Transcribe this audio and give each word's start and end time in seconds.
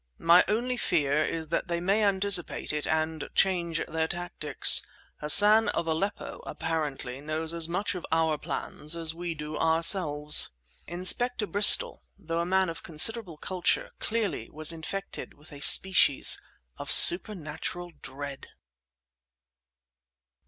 My 0.17 0.43
only 0.47 0.77
fear 0.77 1.23
is 1.23 1.49
that 1.49 1.67
they 1.67 1.79
may 1.79 2.03
anticipate 2.03 2.73
it 2.73 2.87
and 2.87 3.29
change 3.35 3.83
their 3.87 4.07
tactics. 4.07 4.81
Hassan 5.19 5.69
of 5.69 5.85
Aleppo 5.85 6.41
apparently 6.47 7.21
knows 7.21 7.53
as 7.53 7.67
much 7.67 7.93
of 7.93 8.03
our 8.11 8.35
plans 8.39 8.95
as 8.95 9.13
we 9.13 9.35
do 9.35 9.55
ourselves." 9.55 10.49
Inspector 10.87 11.45
Bristol, 11.45 12.01
though 12.17 12.41
a 12.41 12.47
man 12.47 12.67
of 12.67 12.81
considerable 12.81 13.37
culture, 13.37 13.91
clearly 13.99 14.49
was 14.49 14.71
infected 14.71 15.35
with 15.35 15.51
a 15.51 15.59
species 15.59 16.41
of 16.79 16.89
supernatural 16.91 17.91
dread. 18.01 18.47